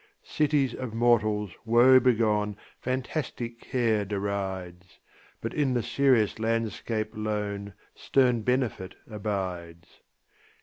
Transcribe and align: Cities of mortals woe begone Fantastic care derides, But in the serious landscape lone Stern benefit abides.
Cities 0.23 0.73
of 0.73 0.95
mortals 0.95 1.51
woe 1.63 1.99
begone 1.99 2.57
Fantastic 2.79 3.59
care 3.61 4.03
derides, 4.03 4.97
But 5.41 5.53
in 5.53 5.75
the 5.75 5.83
serious 5.83 6.39
landscape 6.39 7.11
lone 7.13 7.75
Stern 7.93 8.41
benefit 8.41 8.95
abides. 9.07 9.99